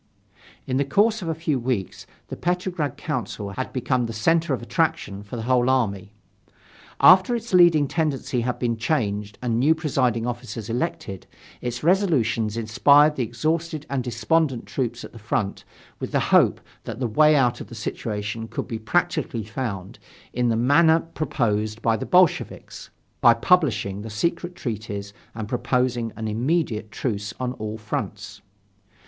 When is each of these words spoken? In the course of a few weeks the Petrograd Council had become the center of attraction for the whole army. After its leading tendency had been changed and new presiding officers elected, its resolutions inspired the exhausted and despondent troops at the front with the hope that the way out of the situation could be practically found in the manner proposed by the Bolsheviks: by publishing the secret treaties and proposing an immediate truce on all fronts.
In 0.65 0.77
the 0.77 0.83
course 0.83 1.21
of 1.21 1.27
a 1.27 1.35
few 1.35 1.59
weeks 1.59 2.07
the 2.29 2.35
Petrograd 2.35 2.97
Council 2.97 3.51
had 3.51 3.71
become 3.71 4.07
the 4.07 4.13
center 4.13 4.51
of 4.51 4.59
attraction 4.63 5.21
for 5.21 5.35
the 5.35 5.43
whole 5.43 5.69
army. 5.69 6.11
After 6.99 7.35
its 7.35 7.53
leading 7.53 7.87
tendency 7.87 8.41
had 8.41 8.57
been 8.57 8.77
changed 8.77 9.37
and 9.43 9.59
new 9.59 9.75
presiding 9.75 10.25
officers 10.25 10.71
elected, 10.71 11.27
its 11.61 11.83
resolutions 11.83 12.57
inspired 12.57 13.15
the 13.15 13.21
exhausted 13.21 13.85
and 13.91 14.03
despondent 14.03 14.65
troops 14.65 15.03
at 15.03 15.11
the 15.11 15.19
front 15.19 15.65
with 15.99 16.11
the 16.11 16.19
hope 16.33 16.59
that 16.85 16.99
the 16.99 17.05
way 17.05 17.35
out 17.35 17.61
of 17.61 17.67
the 17.67 17.75
situation 17.75 18.47
could 18.47 18.67
be 18.67 18.79
practically 18.79 19.43
found 19.43 19.99
in 20.33 20.49
the 20.49 20.55
manner 20.57 21.01
proposed 21.01 21.79
by 21.83 21.95
the 21.95 22.07
Bolsheviks: 22.07 22.89
by 23.21 23.35
publishing 23.35 24.01
the 24.01 24.09
secret 24.09 24.55
treaties 24.55 25.13
and 25.35 25.47
proposing 25.47 26.11
an 26.15 26.27
immediate 26.27 26.89
truce 26.89 27.35
on 27.39 27.53
all 27.53 27.77
fronts. 27.77 28.41